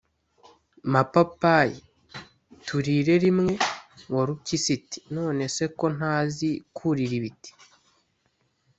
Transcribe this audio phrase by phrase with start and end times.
[0.93, 1.77] mapapayi,
[2.65, 3.53] turire rimwe.
[4.13, 7.51] Warupyisi iti: “None se ko ntazi kurira ibiti